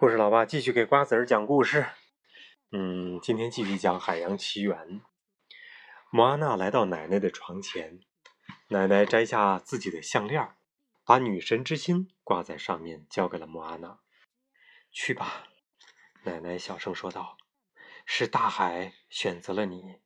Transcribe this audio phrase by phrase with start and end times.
[0.00, 1.84] 故事老爸继续给瓜子儿讲故事。
[2.70, 4.78] 嗯，今天继续讲《海洋奇缘》。
[6.12, 7.98] 莫阿娜来到奶奶的床前，
[8.68, 10.50] 奶奶摘下自己的项链，
[11.04, 13.98] 把女神之心挂在上面，交给了莫阿娜。
[14.92, 15.48] 去吧，
[16.22, 17.36] 奶奶小声说道
[18.06, 19.96] ：“是大海选择了你。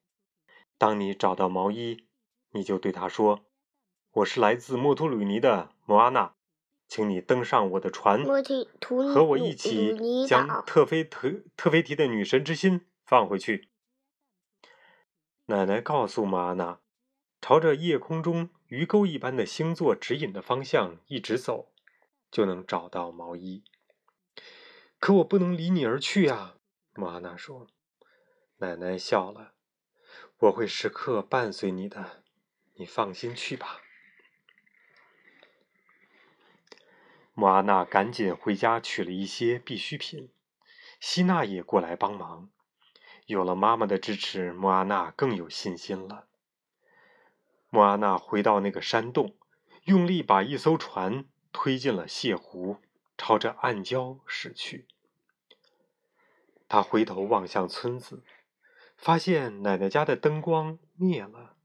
[0.79, 2.09] 当你找到毛衣，
[2.53, 3.45] 你就对他说
[4.13, 6.35] ：‘我是来自莫图鲁尼的莫阿娜。’”
[6.95, 8.23] 请你登上我的船，
[9.15, 9.97] 和我一起
[10.29, 13.71] 将特菲特特菲提的女神之心放回去。
[15.47, 16.81] 奶奶告诉玛阿娜，
[17.41, 21.73] 朝着夜空中鱼钩一般的星座指引的方向一直走，
[22.31, 23.65] 就能找到毛衣。
[24.99, 26.57] 可我不能离你而去啊！
[26.93, 27.69] 玛阿娜说。
[28.59, 29.55] 奶奶笑了，
[30.41, 32.23] 我会时刻伴随你的，
[32.75, 33.81] 你放心去吧。
[37.35, 40.31] 莫阿娜赶紧回家取了一些必需品，
[41.01, 42.51] 希娜也过来帮忙。
[43.27, 46.27] 有了妈妈的支持，莫阿娜更有信心了。
[47.71, 49.35] 莫阿娜回到那个山洞，
[49.85, 52.77] 用力把一艘船推进了泻湖，
[53.17, 54.87] 朝着暗礁驶去。
[56.69, 58.23] 他回头望向村子，
[58.97, 61.57] 发现奶奶家的灯光灭了，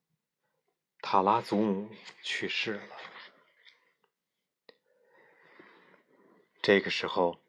[1.01, 1.89] 塔拉祖母
[2.21, 2.95] 去世了。
[6.67, 7.39] 这个时候，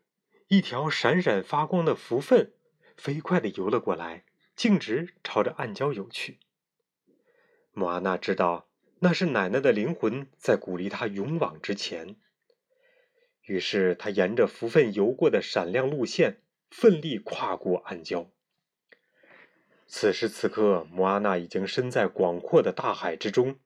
[0.47, 2.53] 一条闪闪发光的浮粪
[2.97, 4.23] 飞快地游了过来，
[4.55, 6.39] 径直朝着暗礁游去。
[7.73, 8.69] 莫阿娜知道
[9.01, 12.15] 那是奶奶的灵魂在鼓励她勇往直前，
[13.43, 18.29] 于是她沿着浮粪游过的闪亮路线，奋力跨过暗礁。
[19.89, 23.59] 此时此刻，莫阿娜已经身在广阔的大海之中，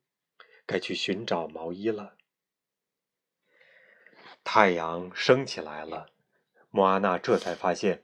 [0.64, 2.16] 该去寻找毛衣了。
[4.44, 6.08] 太阳升起来了，
[6.70, 8.02] 莫阿娜这才发现，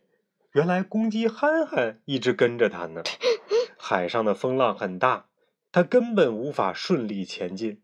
[0.53, 3.03] 原来公鸡憨憨一直跟着他呢。
[3.77, 5.29] 海上的风浪很大，
[5.73, 7.83] 他根本无法顺利前进。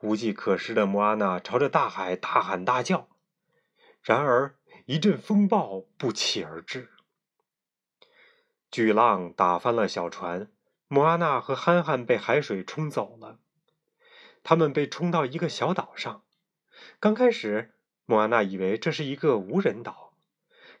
[0.00, 3.08] 无计可施的莫阿娜朝着大海大喊大叫，
[4.02, 6.90] 然而一阵风暴不期而至，
[8.70, 10.50] 巨浪打翻了小船，
[10.88, 13.38] 莫阿娜和憨憨被海水冲走了。
[14.42, 16.22] 他们被冲到一个小岛上。
[16.98, 17.72] 刚开始，
[18.06, 20.12] 莫阿娜以为这是一个无人岛，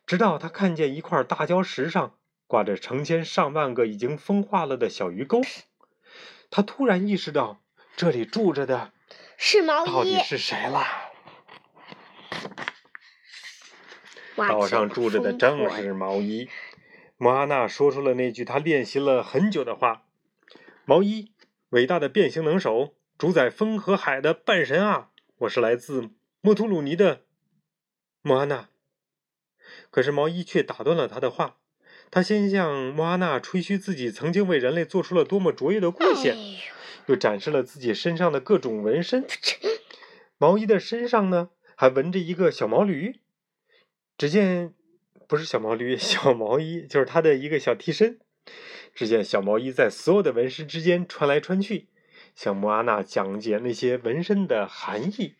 [0.06, 2.16] 直到她看见一块大礁石上
[2.46, 5.40] 挂着成千上万个已经风化了的小鱼钩，
[6.50, 7.62] 她突然意识到
[7.96, 8.92] 这里住着的
[9.36, 10.84] 是毛衣，到底是谁了？
[14.36, 16.48] 岛上住着的正是毛衣。
[17.18, 20.04] 莫阿娜说出了那句她练习了很久的话
[20.86, 21.32] ：“毛衣，
[21.68, 25.09] 伟大的变形能手，主宰风和海的半神啊！”
[25.40, 26.10] 我是来自
[26.42, 27.22] 莫图鲁尼的
[28.20, 28.68] 莫阿娜，
[29.90, 31.56] 可是毛衣却打断了他的话。
[32.10, 36.36] 他先向莫阿娜吹嘘自己曾经为人类做出了多么卓越的贡献，
[37.06, 39.24] 又展示了自己身上的各种纹身。
[40.36, 43.20] 毛衣的身上呢，还纹着一个小毛驴。
[44.18, 44.74] 只见
[45.26, 48.20] 不是小毛驴，小毛衣就是他的一个小替身。
[48.94, 51.88] 只见小毛衣在所有的纹身之间穿来穿去。
[52.40, 55.34] 向莫阿娜讲解那些纹身的含义，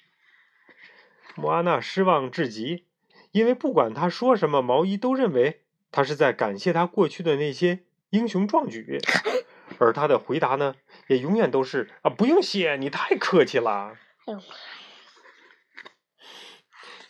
[1.34, 2.84] 莫阿娜失望至极，
[3.32, 9.00] 因为不管他说什么，毛衣都认为他是在感谢他过去的那些英雄壮举，
[9.78, 10.74] 而他的回答呢，
[11.06, 13.96] 也永远都是啊，不用谢，你太客气了。
[14.26, 14.42] 哎呦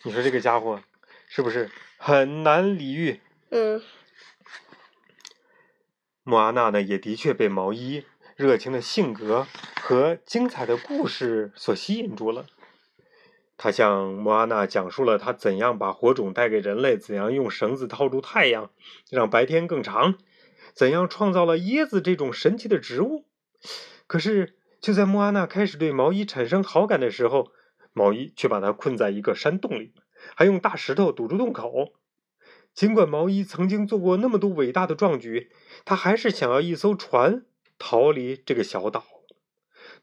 [0.03, 0.81] 你说这个家伙
[1.27, 3.19] 是不是很难理喻？
[3.49, 3.83] 嗯。
[6.23, 8.05] 莫阿娜呢，也的确被毛衣
[8.37, 9.47] 热情的性格。
[9.81, 12.45] 和精彩的故事所吸引住了，
[13.57, 18.69] 他向莫阿娜讲述了他怎样把火种带给人类，怎样用绳子套住太阳，
[19.09, 20.15] 让白天更长，
[20.73, 23.25] 怎样创造了椰子这种神奇的植物。
[24.05, 27.51] 可是，就在莫阿娜开始对毛衣产生好感的时候，
[27.91, 29.93] 毛衣却把他困在一个山洞里，
[30.35, 31.93] 还用大石头堵住洞口。
[32.75, 35.51] 尽管毛衣曾经做过那么多伟大的壮举，
[35.83, 37.43] 他还是想要一艘船
[37.79, 39.03] 逃离这个小岛。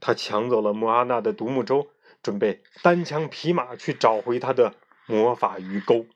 [0.01, 1.91] 他抢走了莫阿娜的独木舟，
[2.23, 4.75] 准备单枪匹马去找回他的
[5.07, 6.07] 魔法鱼钩。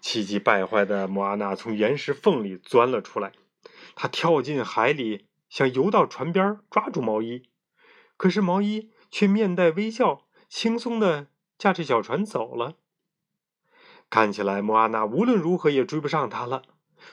[0.00, 3.32] 气急败坏的莫阿娜从岩石缝里钻了出来，
[3.94, 7.48] 他跳进海里，想游到船边抓住毛衣，
[8.16, 11.28] 可是毛衣却面带微笑，轻松的
[11.58, 12.76] 驾着小船走了。
[14.08, 16.62] 看起来莫阿娜无论如何也追不上他了。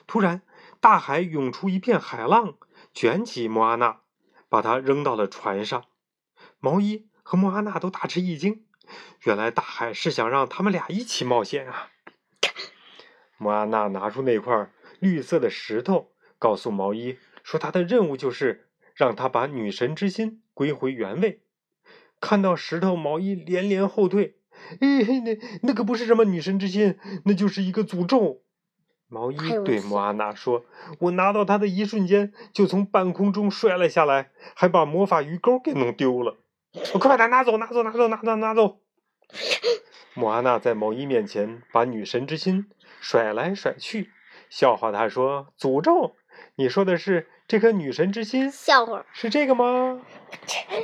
[0.07, 0.41] 突然，
[0.79, 2.57] 大海涌出一片海浪，
[2.94, 4.01] 卷起莫阿娜。
[4.49, 5.85] 把他扔到了船上，
[6.59, 8.63] 毛衣和莫阿娜都大吃一惊。
[9.23, 11.89] 原来大海是想让他们俩一起冒险啊！
[13.38, 21.44] 莫阿娜拿出那块绿色的石头，告诉毛衣说：“他的任务就是让他把女神之心归回原位。”
[22.21, 24.39] 看到石头，毛衣连连后退
[24.79, 28.41] ：“哎，那那可不是什么女神之心，那就是一个诅咒。”
[29.09, 30.65] 毛衣对莫阿娜说
[31.00, 36.38] ：“我拿到它的一瞬间，就从半空中摔了下来，还把魔法鱼钩给弄丢了。
[37.00, 38.80] 快把它拿走，拿走，拿走，拿走，拿走！
[40.13, 42.69] ”莫阿娜在毛衣面前把女神之心
[43.00, 44.12] 甩来甩去，
[44.50, 46.15] 笑话他说：“诅咒？
[46.56, 48.51] 你说的是这颗女神之心？
[48.51, 50.01] 笑话是这个吗？”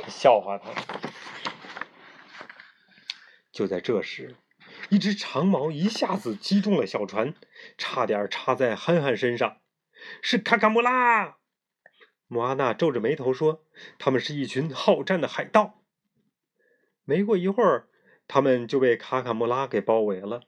[0.08, 0.70] 笑话他。
[3.52, 4.34] 就在这时，
[4.90, 7.34] 一只长矛一下子击中了小船，
[7.76, 9.58] 差点插在憨憨身上。
[10.20, 11.36] 是卡卡穆拉！
[12.26, 13.64] 莫阿娜皱着眉头说
[13.98, 15.82] ：“他们是一群好战的海盗。”
[17.04, 17.88] 没过一会儿。
[18.26, 20.44] 他们就被卡卡穆拉给包围了。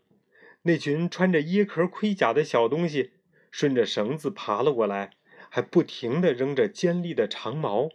[0.63, 3.13] 那群穿着椰壳盔甲的小东西
[3.51, 5.11] 顺着绳子爬了过来，
[5.51, 7.91] 还不停地扔着尖利的长矛。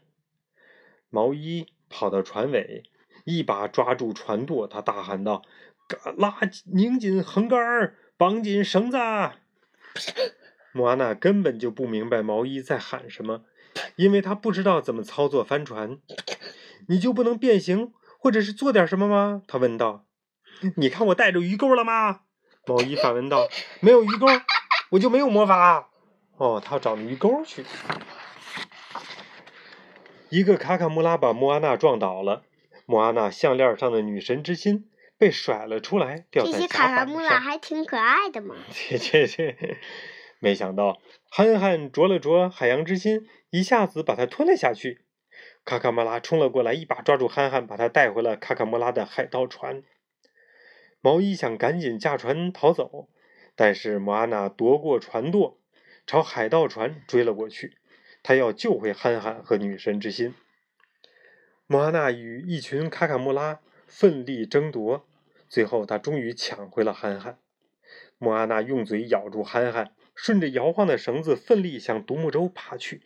[1.10, 2.84] 毛衣跑到船尾，
[3.26, 5.42] 一把抓住船舵，他大喊道
[6.18, 6.38] ：“拉，
[6.74, 8.98] 拧紧横杆，绑紧绳子！”
[10.74, 13.44] 莫阿娜根本就不明白毛衣在喊什么，
[13.96, 15.98] 因为他不知道怎么操作帆船。
[16.88, 17.92] 你就不能变形？
[18.20, 19.42] 或者是做点什么吗？
[19.48, 20.06] 他问道。
[20.78, 22.22] “你看我带着鱼钩了吗？”
[22.68, 23.48] 毛衣反问道。
[23.82, 24.28] “没有鱼钩，
[24.92, 25.90] 我就没有魔法。”
[26.38, 27.66] 哦，他找鱼钩去。
[30.30, 32.44] 一个卡卡穆拉把莫阿娜撞倒了，
[32.86, 34.90] 莫阿娜项链上的女神之心
[35.22, 36.52] 被甩了出来，掉在。
[36.52, 38.56] 这些卡卡穆拉还挺可爱的嘛。
[38.74, 39.78] 切切切！
[40.40, 45.06] 没想到憨憨啄了啄海洋之心，一下子把它吞了下去。
[45.64, 49.84] 卡卡莫拉冲了过来，一把抓住憨憨，把他带回了卡卡莫拉的海盗船。
[51.02, 53.08] 毛衣想赶紧驾船逃走，
[53.56, 55.60] 但是莫阿娜夺过船舵，
[56.08, 57.78] 朝海盗船追了过去。
[58.24, 60.34] 他要救回憨憨和女神之心。
[61.68, 65.06] 莫阿娜与一群卡卡莫拉奋力争夺，
[65.52, 67.38] 最后他终于抢回了憨憨。
[68.18, 73.02] 莫阿娜用嘴咬住憨憨，顺着摇晃的绳子奋力向独木舟爬去。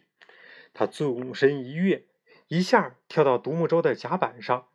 [0.71, 2.05] 他纵身一跃。
[2.47, 4.67] 一下跳到独木舟的甲板上，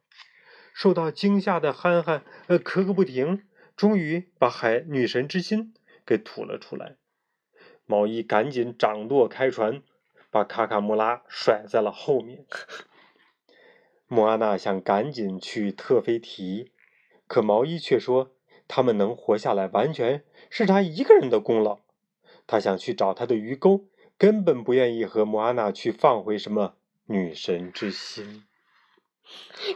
[0.74, 3.46] 受到惊吓的憨憨呃咳个不停，
[3.76, 5.72] 终于把海女神之心
[6.04, 6.96] 给吐了出来。
[7.86, 9.84] 毛衣赶紧掌舵开船，
[10.32, 12.44] 把卡卡穆拉甩在了后面。
[14.08, 16.72] 莫阿娜想赶紧去特菲提，
[17.30, 18.32] 可毛衣却说
[18.66, 21.78] 他们能活下来完全是他一个人的功劳。
[22.48, 23.84] 他想去找他的鱼钩，
[24.18, 26.74] 根本不愿意和莫阿娜去放回什么。
[27.06, 28.42] 女神之心。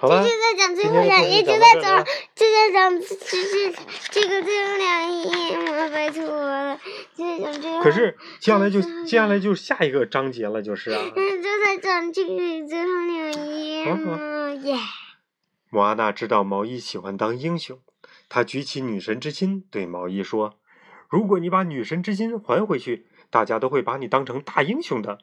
[0.01, 2.05] 好了，这就在讲最后两页，就在讲，
[2.35, 3.73] 就在讲，就是
[4.11, 6.81] 这个最后两页嘛，拜托了，
[7.17, 7.81] 就在讲这个。
[7.81, 11.00] 可是接下来就接下来就下一个章节了，就是啊。
[11.15, 14.77] 嗯，就在讲这个最后两页嘛，耶。
[15.75, 17.81] 莫阿娜知道毛衣喜欢当英雄，
[18.29, 20.61] 她举起女神之心对毛衣说
[21.11, 25.19] ：“如果你把女神之心还回去，大家都会把你当成大英雄的。”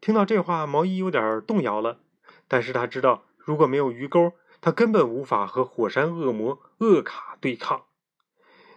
[0.00, 2.00] 听到这话，毛衣有点动摇了。
[2.48, 7.84] 但是他知道，如果没有鱼钩，他根本无法和火山恶魔厄卡对抗。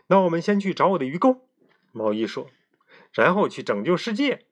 [0.07, 1.47] 那我们先去找我的鱼钩，
[1.93, 2.47] 毛衣说。
[3.13, 4.47] 然后去拯救世界，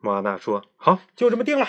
[0.00, 0.64] 莫阿娜说。
[0.74, 1.64] 好，就这么定了。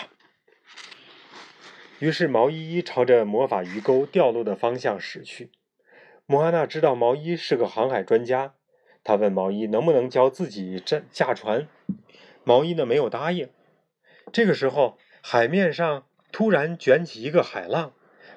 [1.99, 5.51] 于是毛衣朝着魔法鱼钩掉落的方向驶去。
[6.25, 8.53] 莫阿娜知道毛衣是个航海专家，
[9.03, 11.67] 他问毛衣能不能教自己驾船。
[12.43, 13.49] 毛衣呢，没有答应。
[14.31, 17.93] 这个时候，海面上突然卷起一个海浪，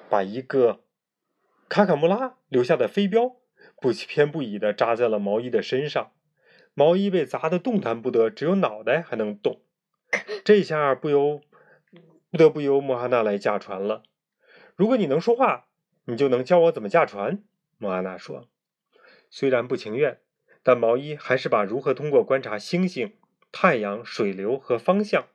[0.09, 0.81] 把一个
[1.69, 3.35] 卡卡穆拉留下的飞镖
[3.79, 6.11] 不偏不倚地扎在了毛衣的身上。
[6.73, 9.61] 毛衣被砸得动弹不得，只有脑袋还能动。
[10.43, 11.41] 这下不由
[12.31, 14.03] 不得不由莫哈娜来驾船了。
[14.75, 15.67] 如果你能说话，
[16.05, 17.43] 你就能教我怎么驾船。
[17.77, 18.47] 莫阿娜说。
[19.29, 20.19] 虽然不情愿，
[20.63, 23.13] 但毛衣还是把如何通过观察星星、
[23.51, 25.25] 太阳、水流和方向。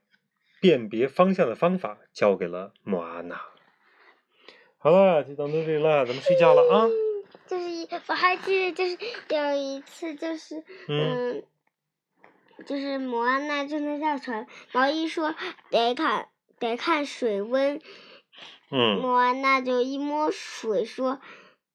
[0.59, 3.41] 辨别方向的方法交给了莫阿娜。
[4.79, 6.89] 好了，就讲到这里了，咱们睡觉了啊。
[7.47, 8.97] 就是我还记得，就是
[9.29, 11.45] 有一次，就是嗯，
[12.65, 15.35] 就是莫阿娜正在下船，毛衣说
[15.71, 17.81] 得看得看水温。
[18.71, 19.03] 嗯。
[19.03, 21.21] 我那就一摸水说。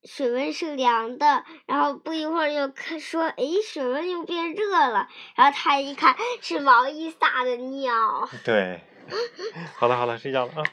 [0.04, 8.28] 水温是凉的，然后不一会儿又看说，哎，水温又变热了，然后他一看是毛衣撒的尿。
[8.44, 8.82] 对，
[9.76, 10.64] 好了好了，睡觉了啊。